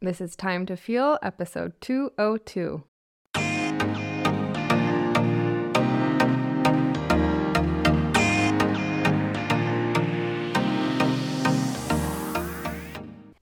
This 0.00 0.20
is 0.20 0.36
Time 0.36 0.64
to 0.66 0.76
Feel, 0.76 1.18
episode 1.24 1.72
202. 1.80 2.84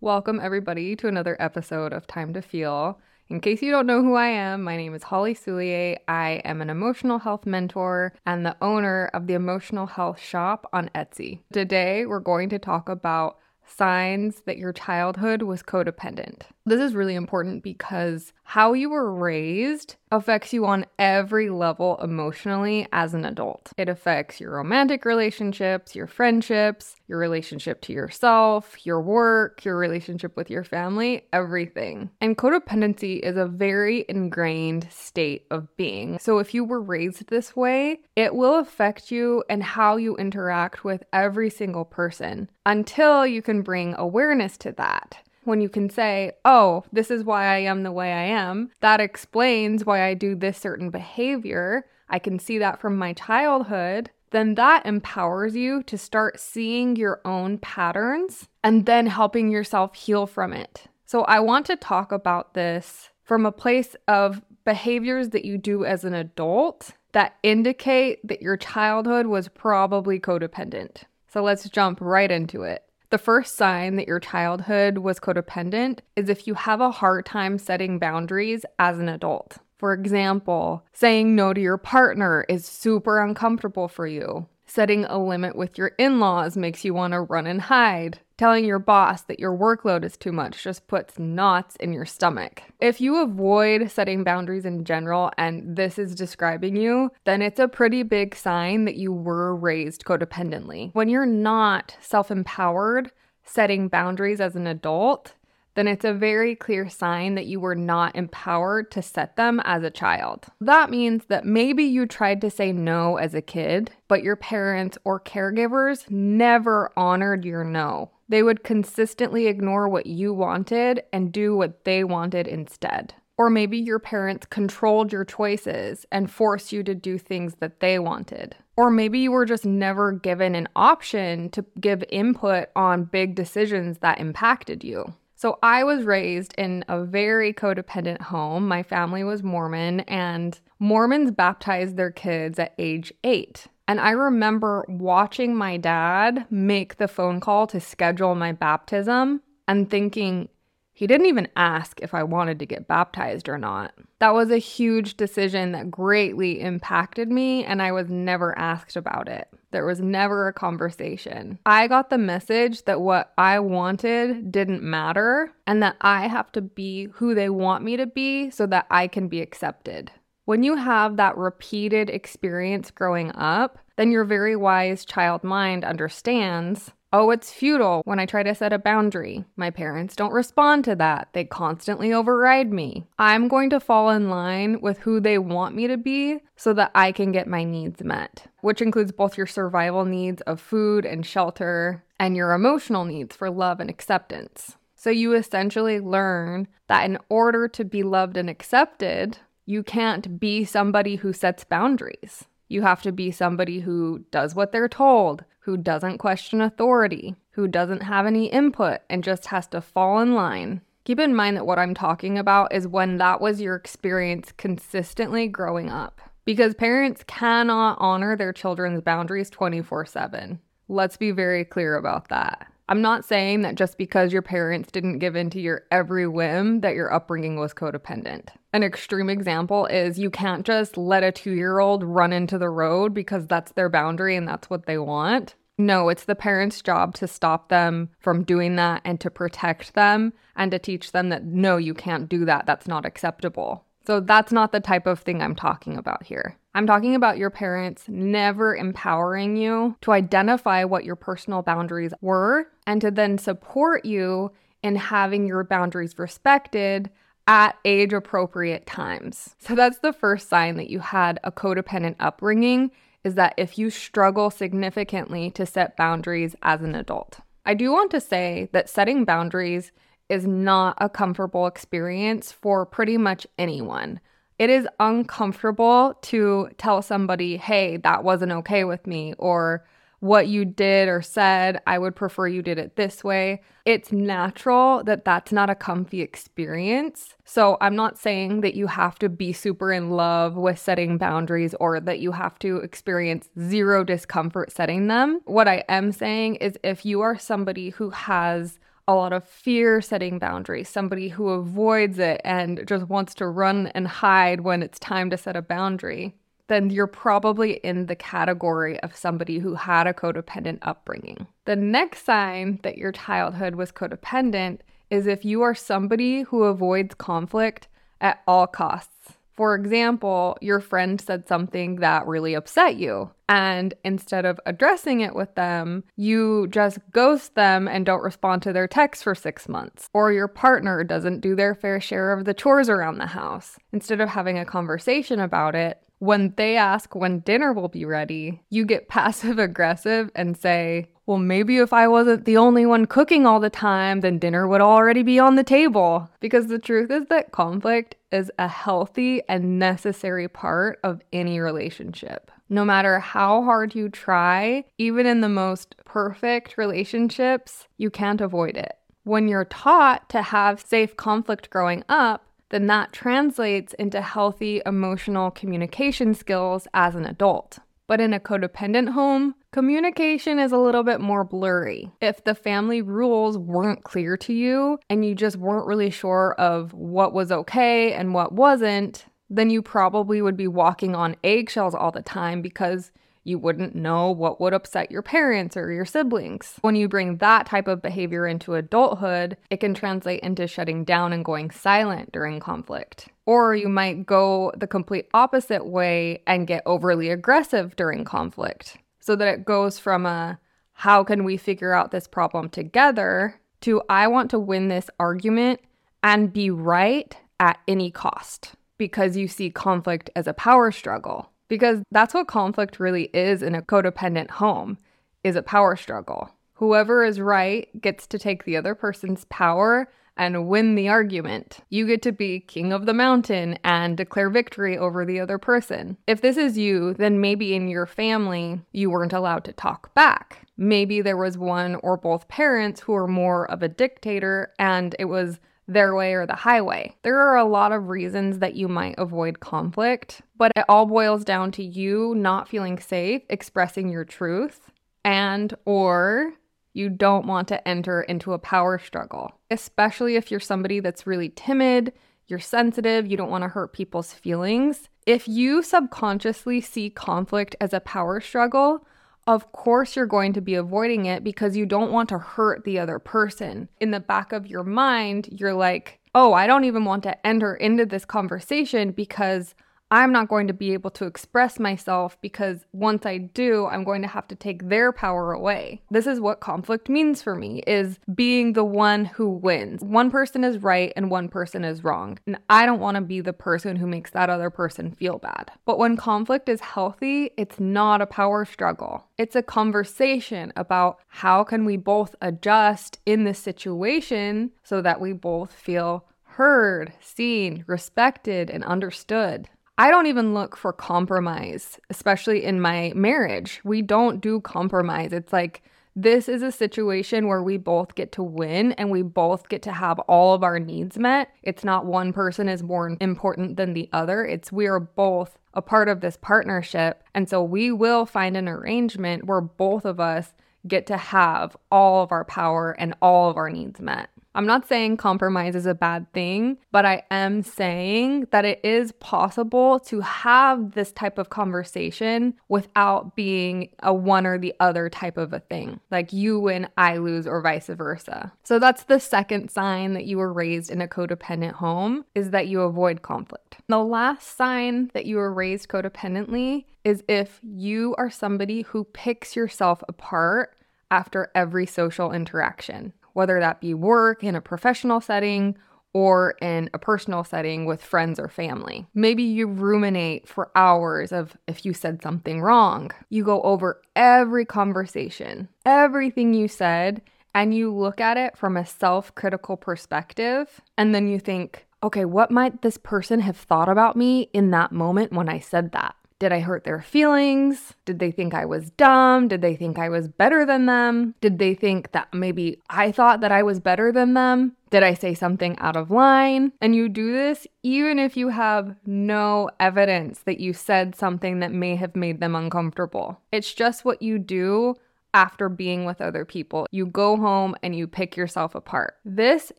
Welcome, 0.00 0.40
everybody, 0.42 0.96
to 0.96 1.08
another 1.08 1.36
episode 1.38 1.92
of 1.92 2.06
Time 2.06 2.32
to 2.32 2.40
Feel. 2.40 2.98
In 3.28 3.42
case 3.42 3.60
you 3.60 3.70
don't 3.70 3.86
know 3.86 4.02
who 4.02 4.14
I 4.14 4.28
am, 4.28 4.62
my 4.62 4.78
name 4.78 4.94
is 4.94 5.02
Holly 5.02 5.34
Soulié. 5.34 5.98
I 6.08 6.40
am 6.46 6.62
an 6.62 6.70
emotional 6.70 7.18
health 7.18 7.44
mentor 7.44 8.14
and 8.24 8.46
the 8.46 8.56
owner 8.62 9.10
of 9.12 9.26
the 9.26 9.34
Emotional 9.34 9.84
Health 9.84 10.18
Shop 10.18 10.66
on 10.72 10.88
Etsy. 10.94 11.40
Today, 11.52 12.06
we're 12.06 12.18
going 12.18 12.48
to 12.48 12.58
talk 12.58 12.88
about 12.88 13.36
signs 13.66 14.42
that 14.46 14.58
your 14.58 14.72
childhood 14.72 15.42
was 15.42 15.62
codependent. 15.62 16.42
This 16.64 16.80
is 16.80 16.94
really 16.94 17.14
important 17.14 17.62
because 17.62 18.32
how 18.44 18.72
you 18.72 18.90
were 18.90 19.12
raised 19.12 19.96
affects 20.12 20.52
you 20.52 20.66
on 20.66 20.86
every 20.98 21.50
level 21.50 21.98
emotionally 22.02 22.86
as 22.92 23.14
an 23.14 23.24
adult. 23.24 23.72
It 23.76 23.88
affects 23.88 24.40
your 24.40 24.52
romantic 24.52 25.04
relationships, 25.04 25.94
your 25.94 26.06
friendships, 26.06 26.96
your 27.08 27.18
relationship 27.18 27.80
to 27.82 27.92
yourself, 27.92 28.86
your 28.86 29.00
work, 29.00 29.64
your 29.64 29.76
relationship 29.76 30.36
with 30.36 30.50
your 30.50 30.64
family, 30.64 31.26
everything. 31.32 32.10
And 32.20 32.36
codependency 32.36 33.20
is 33.20 33.36
a 33.36 33.46
very 33.46 34.04
ingrained 34.08 34.88
state 34.90 35.46
of 35.50 35.74
being. 35.76 36.18
So 36.18 36.38
if 36.38 36.54
you 36.54 36.64
were 36.64 36.80
raised 36.80 37.28
this 37.28 37.56
way, 37.56 38.00
it 38.14 38.34
will 38.34 38.58
affect 38.58 39.10
you 39.10 39.44
and 39.48 39.62
how 39.62 39.96
you 39.96 40.16
interact 40.16 40.84
with 40.84 41.04
every 41.12 41.50
single 41.50 41.84
person 41.84 42.50
until 42.64 43.26
you 43.26 43.42
can 43.42 43.62
bring 43.62 43.94
awareness 43.96 44.56
to 44.58 44.72
that 44.72 45.18
when 45.46 45.60
you 45.60 45.68
can 45.68 45.88
say, 45.88 46.32
oh, 46.44 46.84
this 46.92 47.10
is 47.10 47.24
why 47.24 47.46
I 47.46 47.58
am 47.58 47.82
the 47.82 47.92
way 47.92 48.12
I 48.12 48.24
am, 48.24 48.70
that 48.80 49.00
explains 49.00 49.84
why 49.84 50.04
I 50.04 50.14
do 50.14 50.34
this 50.34 50.58
certain 50.58 50.90
behavior. 50.90 51.86
I 52.08 52.18
can 52.18 52.38
see 52.38 52.58
that 52.58 52.80
from 52.80 52.96
my 52.96 53.12
childhood. 53.12 54.10
Then 54.30 54.54
that 54.56 54.84
empowers 54.84 55.54
you 55.56 55.82
to 55.84 55.96
start 55.96 56.40
seeing 56.40 56.96
your 56.96 57.20
own 57.24 57.58
patterns 57.58 58.48
and 58.62 58.86
then 58.86 59.06
helping 59.06 59.50
yourself 59.50 59.94
heal 59.94 60.26
from 60.26 60.52
it. 60.52 60.88
So, 61.04 61.22
I 61.22 61.38
want 61.38 61.66
to 61.66 61.76
talk 61.76 62.10
about 62.10 62.54
this 62.54 63.10
from 63.22 63.46
a 63.46 63.52
place 63.52 63.94
of 64.08 64.42
behaviors 64.64 65.30
that 65.30 65.44
you 65.44 65.56
do 65.56 65.84
as 65.84 66.04
an 66.04 66.14
adult 66.14 66.92
that 67.12 67.36
indicate 67.44 68.26
that 68.26 68.42
your 68.42 68.56
childhood 68.56 69.26
was 69.26 69.48
probably 69.48 70.18
codependent. 70.18 71.04
So, 71.28 71.42
let's 71.42 71.68
jump 71.70 71.98
right 72.00 72.30
into 72.30 72.62
it. 72.62 72.85
The 73.10 73.18
first 73.18 73.56
sign 73.56 73.96
that 73.96 74.08
your 74.08 74.18
childhood 74.18 74.98
was 74.98 75.20
codependent 75.20 76.00
is 76.16 76.28
if 76.28 76.46
you 76.46 76.54
have 76.54 76.80
a 76.80 76.90
hard 76.90 77.24
time 77.24 77.56
setting 77.58 78.00
boundaries 78.00 78.64
as 78.80 78.98
an 78.98 79.08
adult. 79.08 79.58
For 79.76 79.92
example, 79.92 80.84
saying 80.92 81.36
no 81.36 81.52
to 81.52 81.60
your 81.60 81.78
partner 81.78 82.44
is 82.48 82.66
super 82.66 83.20
uncomfortable 83.22 83.86
for 83.86 84.06
you. 84.06 84.46
Setting 84.66 85.04
a 85.04 85.22
limit 85.22 85.54
with 85.54 85.78
your 85.78 85.92
in 85.98 86.18
laws 86.18 86.56
makes 86.56 86.84
you 86.84 86.94
want 86.94 87.12
to 87.12 87.20
run 87.20 87.46
and 87.46 87.60
hide. 87.60 88.18
Telling 88.38 88.66
your 88.66 88.78
boss 88.78 89.22
that 89.22 89.40
your 89.40 89.56
workload 89.56 90.04
is 90.04 90.18
too 90.18 90.30
much 90.30 90.62
just 90.62 90.86
puts 90.88 91.18
knots 91.18 91.74
in 91.76 91.94
your 91.94 92.04
stomach. 92.04 92.62
If 92.80 93.00
you 93.00 93.22
avoid 93.22 93.90
setting 93.90 94.24
boundaries 94.24 94.66
in 94.66 94.84
general 94.84 95.30
and 95.38 95.74
this 95.74 95.98
is 95.98 96.14
describing 96.14 96.76
you, 96.76 97.10
then 97.24 97.40
it's 97.40 97.58
a 97.58 97.66
pretty 97.66 98.02
big 98.02 98.34
sign 98.34 98.84
that 98.84 98.96
you 98.96 99.10
were 99.10 99.56
raised 99.56 100.04
codependently. 100.04 100.90
When 100.94 101.08
you're 101.08 101.24
not 101.24 101.96
self 102.02 102.30
empowered, 102.30 103.10
setting 103.42 103.88
boundaries 103.88 104.40
as 104.40 104.54
an 104.54 104.66
adult, 104.66 105.32
then 105.76 105.86
it's 105.86 106.04
a 106.04 106.12
very 106.12 106.56
clear 106.56 106.88
sign 106.88 107.36
that 107.36 107.46
you 107.46 107.60
were 107.60 107.74
not 107.74 108.16
empowered 108.16 108.90
to 108.90 109.02
set 109.02 109.36
them 109.36 109.60
as 109.64 109.84
a 109.84 109.90
child. 109.90 110.46
That 110.60 110.90
means 110.90 111.26
that 111.26 111.44
maybe 111.44 111.84
you 111.84 112.06
tried 112.06 112.40
to 112.40 112.50
say 112.50 112.72
no 112.72 113.18
as 113.18 113.34
a 113.34 113.42
kid, 113.42 113.92
but 114.08 114.22
your 114.22 114.36
parents 114.36 114.98
or 115.04 115.20
caregivers 115.20 116.10
never 116.10 116.90
honored 116.96 117.44
your 117.44 117.62
no. 117.62 118.10
They 118.28 118.42
would 118.42 118.64
consistently 118.64 119.46
ignore 119.46 119.88
what 119.88 120.06
you 120.06 120.32
wanted 120.32 121.02
and 121.12 121.30
do 121.30 121.54
what 121.54 121.84
they 121.84 122.02
wanted 122.02 122.48
instead. 122.48 123.14
Or 123.38 123.50
maybe 123.50 123.76
your 123.76 123.98
parents 123.98 124.46
controlled 124.46 125.12
your 125.12 125.26
choices 125.26 126.06
and 126.10 126.30
forced 126.30 126.72
you 126.72 126.82
to 126.84 126.94
do 126.94 127.18
things 127.18 127.56
that 127.60 127.80
they 127.80 127.98
wanted. 127.98 128.56
Or 128.78 128.90
maybe 128.90 129.18
you 129.18 129.30
were 129.30 129.44
just 129.44 129.66
never 129.66 130.10
given 130.10 130.54
an 130.54 130.68
option 130.74 131.50
to 131.50 131.66
give 131.78 132.02
input 132.08 132.68
on 132.74 133.04
big 133.04 133.34
decisions 133.34 133.98
that 133.98 134.20
impacted 134.20 134.82
you. 134.82 135.12
So 135.38 135.58
I 135.62 135.84
was 135.84 136.04
raised 136.04 136.54
in 136.56 136.82
a 136.88 137.04
very 137.04 137.52
codependent 137.52 138.22
home. 138.22 138.66
My 138.66 138.82
family 138.82 139.22
was 139.22 139.42
Mormon, 139.42 140.00
and 140.00 140.58
Mormons 140.78 141.30
baptize 141.30 141.94
their 141.94 142.10
kids 142.10 142.58
at 142.58 142.72
age 142.78 143.12
eight. 143.22 143.66
And 143.86 144.00
I 144.00 144.10
remember 144.12 144.86
watching 144.88 145.54
my 145.54 145.76
dad 145.76 146.46
make 146.50 146.96
the 146.96 147.06
phone 147.06 147.40
call 147.40 147.66
to 147.68 147.80
schedule 147.80 148.34
my 148.34 148.52
baptism 148.52 149.42
and 149.68 149.90
thinking, 149.90 150.48
he 150.96 151.06
didn't 151.06 151.26
even 151.26 151.48
ask 151.56 152.00
if 152.00 152.14
I 152.14 152.22
wanted 152.22 152.58
to 152.58 152.64
get 152.64 152.88
baptized 152.88 153.50
or 153.50 153.58
not. 153.58 153.92
That 154.18 154.32
was 154.32 154.50
a 154.50 154.56
huge 154.56 155.18
decision 155.18 155.72
that 155.72 155.90
greatly 155.90 156.58
impacted 156.62 157.30
me, 157.30 157.66
and 157.66 157.82
I 157.82 157.92
was 157.92 158.08
never 158.08 158.58
asked 158.58 158.96
about 158.96 159.28
it. 159.28 159.46
There 159.72 159.84
was 159.84 160.00
never 160.00 160.48
a 160.48 160.54
conversation. 160.54 161.58
I 161.66 161.86
got 161.86 162.08
the 162.08 162.16
message 162.16 162.86
that 162.86 163.02
what 163.02 163.34
I 163.36 163.58
wanted 163.58 164.50
didn't 164.50 164.82
matter, 164.82 165.52
and 165.66 165.82
that 165.82 165.96
I 166.00 166.28
have 166.28 166.50
to 166.52 166.62
be 166.62 167.08
who 167.12 167.34
they 167.34 167.50
want 167.50 167.84
me 167.84 167.98
to 167.98 168.06
be 168.06 168.48
so 168.48 168.64
that 168.68 168.86
I 168.90 169.06
can 169.06 169.28
be 169.28 169.42
accepted. 169.42 170.10
When 170.46 170.62
you 170.62 170.76
have 170.76 171.18
that 171.18 171.36
repeated 171.36 172.08
experience 172.08 172.90
growing 172.90 173.32
up, 173.34 173.78
then 173.96 174.10
your 174.10 174.24
very 174.24 174.56
wise 174.56 175.04
child 175.04 175.44
mind 175.44 175.84
understands 175.84 176.92
Oh, 177.18 177.30
it's 177.30 177.50
futile 177.50 178.02
when 178.04 178.18
I 178.18 178.26
try 178.26 178.42
to 178.42 178.54
set 178.54 178.74
a 178.74 178.78
boundary. 178.78 179.46
My 179.56 179.70
parents 179.70 180.14
don't 180.14 180.34
respond 180.34 180.84
to 180.84 180.94
that. 180.96 181.28
They 181.32 181.46
constantly 181.46 182.12
override 182.12 182.70
me. 182.70 183.06
I'm 183.18 183.48
going 183.48 183.70
to 183.70 183.80
fall 183.80 184.10
in 184.10 184.28
line 184.28 184.82
with 184.82 184.98
who 184.98 185.18
they 185.18 185.38
want 185.38 185.74
me 185.74 185.86
to 185.86 185.96
be 185.96 186.40
so 186.56 186.74
that 186.74 186.90
I 186.94 187.12
can 187.12 187.32
get 187.32 187.48
my 187.48 187.64
needs 187.64 188.04
met, 188.04 188.46
which 188.60 188.82
includes 188.82 189.12
both 189.12 189.38
your 189.38 189.46
survival 189.46 190.04
needs 190.04 190.42
of 190.42 190.60
food 190.60 191.06
and 191.06 191.24
shelter 191.24 192.04
and 192.20 192.36
your 192.36 192.52
emotional 192.52 193.06
needs 193.06 193.34
for 193.34 193.48
love 193.48 193.80
and 193.80 193.88
acceptance. 193.88 194.76
So 194.94 195.08
you 195.08 195.32
essentially 195.32 196.00
learn 196.00 196.68
that 196.88 197.06
in 197.06 197.16
order 197.30 197.66
to 197.66 197.82
be 197.82 198.02
loved 198.02 198.36
and 198.36 198.50
accepted, 198.50 199.38
you 199.64 199.82
can't 199.82 200.38
be 200.38 200.66
somebody 200.66 201.16
who 201.16 201.32
sets 201.32 201.64
boundaries. 201.64 202.44
You 202.68 202.82
have 202.82 203.02
to 203.02 203.12
be 203.12 203.30
somebody 203.30 203.80
who 203.80 204.24
does 204.30 204.54
what 204.54 204.72
they're 204.72 204.88
told, 204.88 205.44
who 205.60 205.76
doesn't 205.76 206.18
question 206.18 206.60
authority, 206.60 207.36
who 207.50 207.68
doesn't 207.68 208.02
have 208.02 208.26
any 208.26 208.46
input 208.46 209.00
and 209.08 209.24
just 209.24 209.46
has 209.46 209.66
to 209.68 209.80
fall 209.80 210.20
in 210.20 210.34
line. 210.34 210.80
Keep 211.04 211.20
in 211.20 211.34
mind 211.34 211.56
that 211.56 211.66
what 211.66 211.78
I'm 211.78 211.94
talking 211.94 212.36
about 212.36 212.74
is 212.74 212.88
when 212.88 213.18
that 213.18 213.40
was 213.40 213.60
your 213.60 213.76
experience 213.76 214.52
consistently 214.56 215.46
growing 215.46 215.88
up. 215.88 216.20
Because 216.44 216.74
parents 216.74 217.24
cannot 217.26 217.98
honor 218.00 218.36
their 218.36 218.52
children's 218.52 219.00
boundaries 219.00 219.50
24 219.50 220.06
7. 220.06 220.60
Let's 220.88 221.16
be 221.16 221.32
very 221.32 221.64
clear 221.64 221.96
about 221.96 222.28
that. 222.28 222.66
I'm 222.88 223.02
not 223.02 223.24
saying 223.24 223.62
that 223.62 223.74
just 223.74 223.98
because 223.98 224.32
your 224.32 224.42
parents 224.42 224.92
didn't 224.92 225.18
give 225.18 225.34
in 225.34 225.50
to 225.50 225.60
your 225.60 225.82
every 225.90 226.28
whim 226.28 226.82
that 226.82 226.94
your 226.94 227.12
upbringing 227.12 227.58
was 227.58 227.74
codependent. 227.74 228.50
An 228.72 228.84
extreme 228.84 229.28
example 229.28 229.86
is 229.86 230.20
you 230.20 230.30
can't 230.30 230.64
just 230.64 230.96
let 230.96 231.24
a 231.24 231.32
2-year-old 231.32 232.04
run 232.04 232.32
into 232.32 232.58
the 232.58 232.70
road 232.70 233.12
because 233.12 233.46
that's 233.48 233.72
their 233.72 233.88
boundary 233.88 234.36
and 234.36 234.46
that's 234.46 234.70
what 234.70 234.86
they 234.86 234.98
want. 234.98 235.56
No, 235.78 236.08
it's 236.08 236.24
the 236.24 236.36
parents' 236.36 236.80
job 236.80 237.14
to 237.14 237.26
stop 237.26 237.68
them 237.68 238.08
from 238.20 238.44
doing 238.44 238.76
that 238.76 239.02
and 239.04 239.20
to 239.20 239.30
protect 239.30 239.94
them 239.94 240.32
and 240.54 240.70
to 240.70 240.78
teach 240.78 241.12
them 241.12 241.28
that 241.30 241.44
no, 241.44 241.76
you 241.76 241.92
can't 241.92 242.28
do 242.28 242.44
that. 242.44 242.66
That's 242.66 242.86
not 242.86 243.04
acceptable. 243.04 243.84
So 244.06 244.20
that's 244.20 244.52
not 244.52 244.70
the 244.70 244.80
type 244.80 245.06
of 245.06 245.20
thing 245.20 245.42
I'm 245.42 245.56
talking 245.56 245.96
about 245.96 246.22
here. 246.22 246.56
I'm 246.76 246.86
talking 246.86 247.14
about 247.14 247.38
your 247.38 247.50
parents 247.50 248.04
never 248.06 248.76
empowering 248.76 249.56
you 249.56 249.96
to 250.02 250.12
identify 250.12 250.84
what 250.84 251.04
your 251.04 251.16
personal 251.16 251.62
boundaries 251.62 252.14
were 252.20 252.68
and 252.86 253.00
to 253.00 253.10
then 253.10 253.38
support 253.38 254.04
you 254.04 254.52
in 254.82 254.96
having 254.96 255.46
your 255.46 255.64
boundaries 255.64 256.18
respected 256.18 257.10
at 257.46 257.76
age 257.84 258.12
appropriate 258.12 258.86
times. 258.86 259.54
So 259.58 259.74
that's 259.74 259.98
the 259.98 260.12
first 260.12 260.48
sign 260.48 260.76
that 260.76 260.90
you 260.90 260.98
had 260.98 261.38
a 261.44 261.52
codependent 261.52 262.16
upbringing 262.18 262.90
is 263.24 263.34
that 263.34 263.54
if 263.56 263.78
you 263.78 263.90
struggle 263.90 264.50
significantly 264.50 265.50
to 265.50 265.66
set 265.66 265.96
boundaries 265.96 266.54
as 266.62 266.82
an 266.82 266.94
adult. 266.94 267.40
I 267.64 267.74
do 267.74 267.90
want 267.90 268.12
to 268.12 268.20
say 268.20 268.68
that 268.72 268.88
setting 268.88 269.24
boundaries 269.24 269.90
is 270.28 270.46
not 270.46 270.96
a 271.00 271.08
comfortable 271.08 271.66
experience 271.66 272.52
for 272.52 272.86
pretty 272.86 273.16
much 273.16 273.46
anyone. 273.58 274.20
It 274.58 274.70
is 274.70 274.88
uncomfortable 274.98 276.14
to 276.22 276.70
tell 276.78 277.02
somebody, 277.02 277.56
hey, 277.56 277.96
that 277.98 278.24
wasn't 278.24 278.52
okay 278.52 278.84
with 278.84 279.06
me, 279.06 279.34
or 279.38 279.84
what 280.20 280.48
you 280.48 280.64
did 280.64 281.08
or 281.08 281.22
said. 281.22 281.80
I 281.86 281.98
would 281.98 282.16
prefer 282.16 282.46
you 282.46 282.62
did 282.62 282.78
it 282.78 282.96
this 282.96 283.22
way. 283.22 283.62
It's 283.84 284.10
natural 284.12 285.04
that 285.04 285.24
that's 285.24 285.52
not 285.52 285.70
a 285.70 285.74
comfy 285.74 286.20
experience. 286.20 287.34
So 287.44 287.76
I'm 287.80 287.94
not 287.94 288.18
saying 288.18 288.62
that 288.62 288.74
you 288.74 288.86
have 288.86 289.18
to 289.20 289.28
be 289.28 289.52
super 289.52 289.92
in 289.92 290.10
love 290.10 290.56
with 290.56 290.78
setting 290.78 291.18
boundaries 291.18 291.74
or 291.78 292.00
that 292.00 292.18
you 292.18 292.32
have 292.32 292.58
to 292.60 292.78
experience 292.78 293.48
zero 293.60 294.04
discomfort 294.04 294.72
setting 294.72 295.06
them. 295.06 295.40
What 295.44 295.68
I 295.68 295.84
am 295.88 296.12
saying 296.12 296.56
is 296.56 296.78
if 296.82 297.04
you 297.04 297.20
are 297.20 297.38
somebody 297.38 297.90
who 297.90 298.10
has 298.10 298.78
a 299.08 299.14
lot 299.14 299.32
of 299.32 299.44
fear 299.44 300.00
setting 300.00 300.38
boundaries, 300.38 300.88
somebody 300.88 301.28
who 301.28 301.50
avoids 301.50 302.18
it 302.18 302.40
and 302.44 302.82
just 302.88 303.08
wants 303.08 303.34
to 303.34 303.46
run 303.46 303.86
and 303.88 304.08
hide 304.08 304.62
when 304.62 304.82
it's 304.82 304.98
time 304.98 305.30
to 305.30 305.36
set 305.36 305.54
a 305.54 305.62
boundary, 305.62 306.34
then 306.68 306.90
you're 306.90 307.06
probably 307.06 307.74
in 307.74 308.06
the 308.06 308.16
category 308.16 308.98
of 309.00 309.16
somebody 309.16 309.58
who 309.58 309.74
had 309.74 310.06
a 310.06 310.14
codependent 310.14 310.78
upbringing. 310.82 311.46
The 311.64 311.76
next 311.76 312.24
sign 312.24 312.80
that 312.82 312.98
your 312.98 313.12
childhood 313.12 313.74
was 313.74 313.92
codependent 313.92 314.80
is 315.10 315.26
if 315.26 315.44
you 315.44 315.62
are 315.62 315.74
somebody 315.74 316.42
who 316.42 316.64
avoids 316.64 317.14
conflict 317.14 317.88
at 318.20 318.42
all 318.46 318.66
costs. 318.66 319.12
For 319.56 319.74
example, 319.74 320.58
your 320.60 320.80
friend 320.80 321.18
said 321.18 321.48
something 321.48 321.96
that 321.96 322.26
really 322.26 322.52
upset 322.52 322.96
you, 322.96 323.30
and 323.48 323.94
instead 324.04 324.44
of 324.44 324.60
addressing 324.66 325.22
it 325.22 325.34
with 325.34 325.54
them, 325.54 326.04
you 326.14 326.66
just 326.68 326.98
ghost 327.10 327.54
them 327.54 327.88
and 327.88 328.04
don't 328.04 328.22
respond 328.22 328.60
to 328.62 328.74
their 328.74 328.86
texts 328.86 329.22
for 329.24 329.34
six 329.34 329.66
months. 329.66 330.10
Or 330.12 330.30
your 330.30 330.48
partner 330.48 331.04
doesn't 331.04 331.40
do 331.40 331.56
their 331.56 331.74
fair 331.74 332.00
share 332.00 332.32
of 332.32 332.44
the 332.44 332.52
chores 332.52 332.90
around 332.90 333.16
the 333.16 333.28
house. 333.28 333.78
Instead 333.94 334.20
of 334.20 334.28
having 334.28 334.58
a 334.58 334.66
conversation 334.66 335.40
about 335.40 335.74
it, 335.74 336.02
when 336.18 336.54
they 336.56 336.76
ask 336.76 337.14
when 337.14 337.40
dinner 337.40 337.72
will 337.72 337.88
be 337.88 338.04
ready, 338.04 338.62
you 338.70 338.84
get 338.84 339.08
passive 339.08 339.58
aggressive 339.58 340.30
and 340.34 340.56
say, 340.56 341.08
well, 341.26 341.38
maybe 341.38 341.78
if 341.78 341.92
I 341.92 342.06
wasn't 342.06 342.44
the 342.44 342.56
only 342.56 342.86
one 342.86 343.06
cooking 343.06 343.46
all 343.46 343.58
the 343.58 343.68
time, 343.68 344.20
then 344.20 344.38
dinner 344.38 344.66
would 344.68 344.80
already 344.80 345.24
be 345.24 345.40
on 345.40 345.56
the 345.56 345.64
table. 345.64 346.30
Because 346.38 346.68
the 346.68 346.78
truth 346.78 347.10
is 347.10 347.26
that 347.26 347.50
conflict 347.50 348.14
is 348.30 348.50
a 348.58 348.68
healthy 348.68 349.42
and 349.48 349.78
necessary 349.78 350.48
part 350.48 351.00
of 351.02 351.20
any 351.32 351.58
relationship. 351.58 352.52
No 352.68 352.84
matter 352.84 353.18
how 353.18 353.62
hard 353.64 353.94
you 353.94 354.08
try, 354.08 354.84
even 354.98 355.26
in 355.26 355.40
the 355.40 355.48
most 355.48 355.96
perfect 356.04 356.78
relationships, 356.78 357.88
you 357.96 358.08
can't 358.08 358.40
avoid 358.40 358.76
it. 358.76 358.96
When 359.24 359.48
you're 359.48 359.64
taught 359.64 360.28
to 360.28 360.42
have 360.42 360.80
safe 360.80 361.16
conflict 361.16 361.70
growing 361.70 362.04
up, 362.08 362.44
then 362.70 362.86
that 362.88 363.12
translates 363.12 363.94
into 363.94 364.20
healthy 364.20 364.82
emotional 364.84 365.50
communication 365.50 366.34
skills 366.34 366.88
as 366.92 367.14
an 367.14 367.24
adult. 367.24 367.78
But 368.08 368.20
in 368.20 368.32
a 368.32 368.40
codependent 368.40 369.10
home, 369.10 369.54
communication 369.72 370.58
is 370.58 370.70
a 370.70 370.78
little 370.78 371.02
bit 371.02 371.20
more 371.20 371.42
blurry. 371.42 372.10
If 372.20 372.44
the 372.44 372.54
family 372.54 373.02
rules 373.02 373.58
weren't 373.58 374.04
clear 374.04 374.36
to 374.38 374.52
you 374.52 374.98
and 375.10 375.24
you 375.24 375.34
just 375.34 375.56
weren't 375.56 375.86
really 375.86 376.10
sure 376.10 376.54
of 376.56 376.92
what 376.94 377.32
was 377.32 377.50
okay 377.50 378.12
and 378.12 378.32
what 378.32 378.52
wasn't, 378.52 379.26
then 379.50 379.70
you 379.70 379.82
probably 379.82 380.40
would 380.40 380.56
be 380.56 380.68
walking 380.68 381.14
on 381.14 381.36
eggshells 381.42 381.94
all 381.94 382.10
the 382.12 382.22
time 382.22 382.62
because 382.62 383.10
you 383.46 383.58
wouldn't 383.58 383.94
know 383.94 384.30
what 384.30 384.60
would 384.60 384.74
upset 384.74 385.10
your 385.10 385.22
parents 385.22 385.76
or 385.76 385.92
your 385.92 386.04
siblings. 386.04 386.74
When 386.80 386.96
you 386.96 387.08
bring 387.08 387.36
that 387.36 387.66
type 387.66 387.86
of 387.86 388.02
behavior 388.02 388.46
into 388.46 388.74
adulthood, 388.74 389.56
it 389.70 389.78
can 389.78 389.94
translate 389.94 390.40
into 390.40 390.66
shutting 390.66 391.04
down 391.04 391.32
and 391.32 391.44
going 391.44 391.70
silent 391.70 392.32
during 392.32 392.58
conflict. 392.58 393.28
Or 393.46 393.74
you 393.74 393.88
might 393.88 394.26
go 394.26 394.72
the 394.76 394.88
complete 394.88 395.28
opposite 395.32 395.86
way 395.86 396.42
and 396.46 396.66
get 396.66 396.82
overly 396.86 397.30
aggressive 397.30 397.94
during 397.94 398.24
conflict. 398.24 398.96
So 399.20 399.36
that 399.36 399.48
it 399.48 399.64
goes 399.64 399.98
from 399.98 400.26
a 400.26 400.58
how 400.92 401.22
can 401.22 401.44
we 401.44 401.56
figure 401.56 401.92
out 401.92 402.10
this 402.10 402.26
problem 402.26 402.68
together 402.68 403.60
to 403.82 404.02
I 404.08 404.26
want 404.26 404.50
to 404.50 404.58
win 404.58 404.88
this 404.88 405.10
argument 405.20 405.80
and 406.22 406.52
be 406.52 406.70
right 406.70 407.36
at 407.60 407.78
any 407.86 408.10
cost 408.10 408.72
because 408.98 409.36
you 409.36 409.46
see 409.46 409.70
conflict 409.70 410.30
as 410.34 410.46
a 410.46 410.54
power 410.54 410.90
struggle 410.90 411.52
because 411.68 412.00
that's 412.10 412.34
what 412.34 412.48
conflict 412.48 413.00
really 413.00 413.24
is 413.34 413.62
in 413.62 413.74
a 413.74 413.82
codependent 413.82 414.50
home 414.50 414.98
is 415.44 415.56
a 415.56 415.62
power 415.62 415.96
struggle. 415.96 416.50
Whoever 416.74 417.24
is 417.24 417.40
right 417.40 417.88
gets 418.00 418.26
to 418.28 418.38
take 418.38 418.64
the 418.64 418.76
other 418.76 418.94
person's 418.94 419.44
power 419.46 420.08
and 420.36 420.68
win 420.68 420.94
the 420.94 421.08
argument. 421.08 421.78
You 421.88 422.06
get 422.06 422.20
to 422.22 422.32
be 422.32 422.60
king 422.60 422.92
of 422.92 423.06
the 423.06 423.14
mountain 423.14 423.78
and 423.82 424.16
declare 424.16 424.50
victory 424.50 424.98
over 424.98 425.24
the 425.24 425.40
other 425.40 425.58
person. 425.58 426.18
If 426.26 426.42
this 426.42 426.56
is 426.56 426.76
you, 426.76 427.14
then 427.14 427.40
maybe 427.40 427.74
in 427.74 427.88
your 427.88 428.06
family 428.06 428.80
you 428.92 429.10
weren't 429.10 429.32
allowed 429.32 429.64
to 429.64 429.72
talk 429.72 430.14
back. 430.14 430.66
Maybe 430.76 431.22
there 431.22 431.38
was 431.38 431.56
one 431.56 431.94
or 431.96 432.18
both 432.18 432.48
parents 432.48 433.00
who 433.00 433.12
were 433.12 433.28
more 433.28 433.70
of 433.70 433.82
a 433.82 433.88
dictator 433.88 434.74
and 434.78 435.16
it 435.18 435.24
was 435.24 435.58
their 435.88 436.14
way 436.14 436.34
or 436.34 436.46
the 436.46 436.54
highway. 436.54 437.14
There 437.22 437.38
are 437.38 437.56
a 437.56 437.64
lot 437.64 437.92
of 437.92 438.08
reasons 438.08 438.58
that 438.58 438.74
you 438.74 438.88
might 438.88 439.14
avoid 439.18 439.60
conflict, 439.60 440.42
but 440.56 440.72
it 440.74 440.84
all 440.88 441.06
boils 441.06 441.44
down 441.44 441.70
to 441.72 441.82
you 441.82 442.34
not 442.36 442.68
feeling 442.68 442.98
safe 442.98 443.42
expressing 443.48 444.08
your 444.08 444.24
truth 444.24 444.90
and 445.24 445.74
or 445.84 446.52
you 446.92 447.10
don't 447.10 447.46
want 447.46 447.68
to 447.68 447.86
enter 447.86 448.22
into 448.22 448.52
a 448.52 448.58
power 448.58 448.98
struggle, 448.98 449.52
especially 449.70 450.36
if 450.36 450.50
you're 450.50 450.60
somebody 450.60 450.98
that's 450.98 451.26
really 451.26 451.50
timid, 451.50 452.12
you're 452.46 452.58
sensitive, 452.58 453.26
you 453.26 453.36
don't 453.36 453.50
want 453.50 453.62
to 453.62 453.68
hurt 453.68 453.92
people's 453.92 454.32
feelings. 454.32 455.08
If 455.26 455.46
you 455.46 455.82
subconsciously 455.82 456.80
see 456.80 457.10
conflict 457.10 457.76
as 457.80 457.92
a 457.92 458.00
power 458.00 458.40
struggle, 458.40 459.06
of 459.46 459.70
course 459.72 460.16
you're 460.16 460.26
going 460.26 460.52
to 460.52 460.60
be 460.60 460.74
avoiding 460.74 461.26
it 461.26 461.44
because 461.44 461.76
you 461.76 461.86
don't 461.86 462.12
want 462.12 462.28
to 462.30 462.38
hurt 462.38 462.84
the 462.84 462.98
other 462.98 463.18
person. 463.18 463.88
In 464.00 464.10
the 464.10 464.20
back 464.20 464.52
of 464.52 464.66
your 464.66 464.82
mind, 464.82 465.48
you're 465.52 465.74
like, 465.74 466.18
oh, 466.34 466.52
I 466.52 466.66
don't 466.66 466.84
even 466.84 467.04
want 467.04 467.22
to 467.24 467.46
enter 467.46 467.74
into 467.74 468.04
this 468.04 468.24
conversation 468.24 469.12
because 469.12 469.74
I'm 470.10 470.30
not 470.30 470.48
going 470.48 470.68
to 470.68 470.72
be 470.72 470.92
able 470.92 471.10
to 471.10 471.24
express 471.24 471.80
myself 471.80 472.38
because 472.40 472.86
once 472.92 473.26
I 473.26 473.38
do, 473.38 473.86
I'm 473.86 474.04
going 474.04 474.22
to 474.22 474.28
have 474.28 474.46
to 474.48 474.54
take 474.54 474.88
their 474.88 475.10
power 475.10 475.52
away. 475.52 476.00
This 476.10 476.26
is 476.28 476.38
what 476.38 476.60
conflict 476.60 477.08
means 477.08 477.42
for 477.42 477.56
me 477.56 477.82
is 477.86 478.20
being 478.32 478.72
the 478.72 478.84
one 478.84 479.24
who 479.24 479.48
wins. 479.48 480.02
One 480.02 480.30
person 480.30 480.62
is 480.62 480.78
right 480.78 481.12
and 481.16 481.30
one 481.30 481.48
person 481.48 481.84
is 481.84 482.04
wrong. 482.04 482.38
And 482.46 482.58
I 482.70 482.86
don't 482.86 483.00
want 483.00 483.16
to 483.16 483.20
be 483.20 483.40
the 483.40 483.52
person 483.52 483.96
who 483.96 484.06
makes 484.06 484.30
that 484.30 484.48
other 484.48 484.70
person 484.70 485.10
feel 485.10 485.38
bad. 485.38 485.72
But 485.84 485.98
when 485.98 486.16
conflict 486.16 486.68
is 486.68 486.80
healthy, 486.80 487.50
it's 487.56 487.80
not 487.80 488.22
a 488.22 488.26
power 488.26 488.64
struggle. 488.64 489.24
It's 489.38 489.56
a 489.56 489.62
conversation 489.62 490.72
about 490.76 491.18
how 491.26 491.64
can 491.64 491.84
we 491.84 491.96
both 491.96 492.36
adjust 492.40 493.18
in 493.26 493.42
this 493.42 493.58
situation 493.58 494.70
so 494.84 495.02
that 495.02 495.20
we 495.20 495.32
both 495.32 495.72
feel 495.72 496.24
heard, 496.56 497.12
seen, 497.20 497.84
respected, 497.86 498.70
and 498.70 498.82
understood. 498.84 499.68
I 499.98 500.10
don't 500.10 500.26
even 500.26 500.52
look 500.52 500.76
for 500.76 500.92
compromise, 500.92 501.98
especially 502.10 502.64
in 502.64 502.80
my 502.80 503.12
marriage. 503.14 503.80
We 503.82 504.02
don't 504.02 504.40
do 504.40 504.60
compromise. 504.60 505.32
It's 505.32 505.52
like 505.54 505.82
this 506.14 506.48
is 506.48 506.62
a 506.62 506.72
situation 506.72 507.46
where 507.46 507.62
we 507.62 507.78
both 507.78 508.14
get 508.14 508.32
to 508.32 508.42
win 508.42 508.92
and 508.92 509.10
we 509.10 509.22
both 509.22 509.68
get 509.68 509.82
to 509.82 509.92
have 509.92 510.18
all 510.20 510.54
of 510.54 510.62
our 510.62 510.78
needs 510.78 511.18
met. 511.18 511.50
It's 511.62 511.84
not 511.84 512.06
one 512.06 512.32
person 512.32 512.68
is 512.68 512.82
more 512.82 513.16
important 513.20 513.76
than 513.76 513.94
the 513.94 514.08
other. 514.12 514.44
It's 514.44 514.72
we 514.72 514.86
are 514.86 515.00
both 515.00 515.58
a 515.72 515.82
part 515.82 516.08
of 516.08 516.20
this 516.20 516.36
partnership. 516.36 517.22
And 517.34 517.48
so 517.48 517.62
we 517.62 517.92
will 517.92 518.26
find 518.26 518.56
an 518.56 518.68
arrangement 518.68 519.44
where 519.44 519.60
both 519.60 520.04
of 520.04 520.20
us 520.20 520.54
get 520.86 521.06
to 521.06 521.16
have 521.16 521.76
all 521.90 522.22
of 522.22 522.32
our 522.32 522.44
power 522.44 522.92
and 522.92 523.14
all 523.20 523.50
of 523.50 523.56
our 523.56 523.70
needs 523.70 524.00
met. 524.00 524.30
I'm 524.56 524.64
not 524.64 524.88
saying 524.88 525.18
compromise 525.18 525.76
is 525.76 525.84
a 525.84 525.94
bad 525.94 526.32
thing, 526.32 526.78
but 526.90 527.04
I 527.04 527.24
am 527.30 527.62
saying 527.62 528.46
that 528.52 528.64
it 528.64 528.80
is 528.82 529.12
possible 529.12 530.00
to 530.00 530.22
have 530.22 530.92
this 530.92 531.12
type 531.12 531.36
of 531.36 531.50
conversation 531.50 532.54
without 532.70 533.36
being 533.36 533.90
a 534.02 534.14
one 534.14 534.46
or 534.46 534.56
the 534.56 534.72
other 534.80 535.10
type 535.10 535.36
of 535.36 535.52
a 535.52 535.60
thing, 535.60 536.00
like 536.10 536.32
you 536.32 536.58
win, 536.58 536.88
I 536.96 537.18
lose, 537.18 537.46
or 537.46 537.60
vice 537.60 537.88
versa. 537.88 538.50
So 538.62 538.78
that's 538.78 539.04
the 539.04 539.20
second 539.20 539.70
sign 539.70 540.14
that 540.14 540.24
you 540.24 540.38
were 540.38 540.54
raised 540.54 540.90
in 540.90 541.02
a 541.02 541.06
codependent 541.06 541.72
home 541.72 542.24
is 542.34 542.48
that 542.50 542.66
you 542.66 542.80
avoid 542.80 543.20
conflict. 543.20 543.76
The 543.88 544.02
last 544.02 544.56
sign 544.56 545.10
that 545.12 545.26
you 545.26 545.36
were 545.36 545.52
raised 545.52 545.88
codependently 545.88 546.86
is 547.04 547.22
if 547.28 547.60
you 547.62 548.14
are 548.16 548.30
somebody 548.30 548.82
who 548.82 549.04
picks 549.04 549.54
yourself 549.54 550.02
apart 550.08 550.76
after 551.10 551.50
every 551.54 551.84
social 551.84 552.32
interaction 552.32 553.12
whether 553.36 553.60
that 553.60 553.80
be 553.80 553.92
work 553.92 554.42
in 554.42 554.54
a 554.54 554.60
professional 554.60 555.20
setting 555.20 555.76
or 556.14 556.54
in 556.62 556.88
a 556.94 556.98
personal 556.98 557.44
setting 557.44 557.84
with 557.84 558.02
friends 558.02 558.40
or 558.40 558.48
family. 558.48 559.06
Maybe 559.12 559.42
you 559.42 559.66
ruminate 559.66 560.48
for 560.48 560.70
hours 560.74 561.30
of 561.30 561.54
if 561.68 561.84
you 561.84 561.92
said 561.92 562.22
something 562.22 562.62
wrong. 562.62 563.10
You 563.28 563.44
go 563.44 563.60
over 563.60 564.00
every 564.16 564.64
conversation, 564.64 565.68
everything 565.84 566.54
you 566.54 566.68
said, 566.68 567.20
and 567.54 567.74
you 567.74 567.92
look 567.94 568.18
at 568.18 568.38
it 568.38 568.56
from 568.56 568.78
a 568.78 568.86
self 568.86 569.34
critical 569.34 569.76
perspective. 569.76 570.80
And 570.96 571.14
then 571.14 571.28
you 571.28 571.38
think, 571.38 571.86
okay, 572.02 572.24
what 572.24 572.50
might 572.50 572.80
this 572.80 572.96
person 572.96 573.40
have 573.40 573.58
thought 573.58 573.90
about 573.90 574.16
me 574.16 574.48
in 574.54 574.70
that 574.70 574.92
moment 574.92 575.32
when 575.32 575.50
I 575.50 575.58
said 575.58 575.92
that? 575.92 576.16
Did 576.38 576.52
I 576.52 576.60
hurt 576.60 576.84
their 576.84 577.00
feelings? 577.00 577.94
Did 578.04 578.18
they 578.18 578.30
think 578.30 578.52
I 578.52 578.66
was 578.66 578.90
dumb? 578.90 579.48
Did 579.48 579.62
they 579.62 579.74
think 579.74 579.98
I 579.98 580.10
was 580.10 580.28
better 580.28 580.66
than 580.66 580.84
them? 580.84 581.34
Did 581.40 581.58
they 581.58 581.74
think 581.74 582.12
that 582.12 582.34
maybe 582.34 582.82
I 582.90 583.10
thought 583.10 583.40
that 583.40 583.52
I 583.52 583.62
was 583.62 583.80
better 583.80 584.12
than 584.12 584.34
them? 584.34 584.76
Did 584.90 585.02
I 585.02 585.14
say 585.14 585.32
something 585.32 585.78
out 585.78 585.96
of 585.96 586.10
line? 586.10 586.72
And 586.82 586.94
you 586.94 587.08
do 587.08 587.32
this 587.32 587.66
even 587.82 588.18
if 588.18 588.36
you 588.36 588.48
have 588.50 588.96
no 589.06 589.70
evidence 589.80 590.40
that 590.40 590.60
you 590.60 590.74
said 590.74 591.14
something 591.14 591.60
that 591.60 591.72
may 591.72 591.96
have 591.96 592.14
made 592.14 592.40
them 592.40 592.54
uncomfortable. 592.54 593.40
It's 593.50 593.72
just 593.72 594.04
what 594.04 594.20
you 594.20 594.38
do 594.38 594.94
after 595.32 595.70
being 595.70 596.04
with 596.04 596.20
other 596.20 596.44
people. 596.44 596.86
You 596.90 597.06
go 597.06 597.38
home 597.38 597.74
and 597.82 597.96
you 597.96 598.06
pick 598.06 598.36
yourself 598.36 598.74
apart. 598.74 599.16
This 599.24 599.72